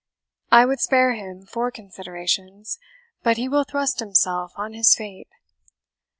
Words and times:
I 0.51 0.65
would 0.65 0.79
spare 0.79 1.13
him 1.13 1.45
for 1.45 1.69
considerations, 1.69 2.79
but 3.21 3.37
he 3.37 3.47
will 3.47 3.65
thrust 3.65 3.99
himself 3.99 4.51
on 4.55 4.73
his 4.73 4.95
fate. 4.95 5.29